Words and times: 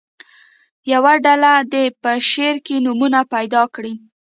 یوه 0.93 1.13
ډله 1.25 1.51
دې 1.71 1.85
په 2.01 2.11
شعر 2.29 2.55
کې 2.65 2.83
نومونه 2.85 3.19
پیدا 3.33 3.61
کړي. 3.75 3.93